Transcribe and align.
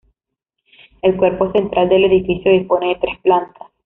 El 1.03 1.15
cuerpo 1.15 1.51
central 1.51 1.87
del 1.89 2.05
edificio 2.05 2.51
dispone 2.51 2.87
de 2.87 2.95
tres 2.95 3.19
plantas. 3.19 3.67